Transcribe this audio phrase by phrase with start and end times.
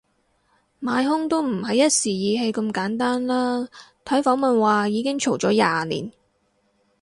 [0.81, 3.59] 買兇都唔係一時意氣咁簡單啦，
[4.03, 6.11] 睇訪問話已經嘈咗廿年